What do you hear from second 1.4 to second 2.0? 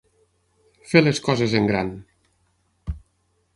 en gran.